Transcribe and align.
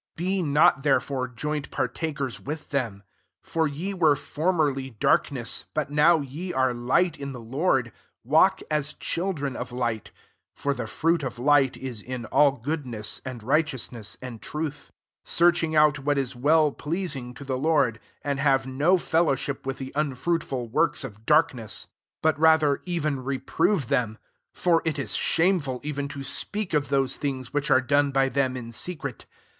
7 0.17 0.25
Be 0.25 0.41
not 0.41 0.81
therefore 0.81 1.27
joint 1.27 1.69
partakers 1.69 2.39
with 2.41 2.69
them. 2.71 3.03
8 3.45 3.47
For 3.47 3.67
ye 3.67 3.93
were 3.93 4.15
formerly 4.15 4.89
darkness, 4.99 5.65
but 5.75 5.91
now 5.91 6.21
ye 6.21 6.51
are 6.51 6.73
Kght 6.73 7.17
in 7.17 7.33
the 7.33 7.39
Lord: 7.39 7.91
walk 8.23 8.61
as 8.71 8.93
children 8.93 9.55
of 9.55 9.71
light: 9.71 10.09
9 10.15 10.21
(for 10.55 10.73
the 10.73 10.87
fruit 10.87 11.21
of 11.21 11.37
light 11.37 11.77
m 11.79 11.93
in 12.03 12.25
aH 12.31 12.49
goodness, 12.63 13.21
and 13.23 13.43
righteousness, 13.43 14.17
and 14.23 14.41
truth;) 14.41 14.85
10 14.87 14.93
searching 15.23 15.75
out 15.75 15.99
what 15.99 16.17
is 16.17 16.35
well 16.35 16.71
pleasing 16.71 17.35
to 17.35 17.43
the 17.43 17.55
Lord: 17.55 17.97
11 18.21 18.21
and 18.23 18.39
have 18.39 18.65
no 18.65 18.97
fellow 18.97 19.35
ship 19.35 19.67
with 19.67 19.77
the 19.77 19.93
unfraitful 19.95 20.67
works 20.69 21.03
of 21.03 21.27
darkness; 21.27 21.85
but 22.23 22.39
rather 22.39 22.81
even 22.87 23.17
318 23.17 23.19
EPHESIANS 23.19 23.27
VI. 23.27 23.33
reprove 23.35 23.85
thetn. 23.85 24.07
12 24.07 24.17
For 24.51 24.81
it 24.83 24.97
is 24.97 25.13
shameful 25.13 25.79
even 25.83 26.07
to 26.07 26.23
speak 26.23 26.73
of 26.73 26.87
those 26.89 27.17
things 27.17 27.53
which 27.53 27.69
are 27.69 27.81
done 27.81 28.09
by 28.09 28.29
them 28.29 28.57
in 28.57 28.71
secret. 28.71 29.27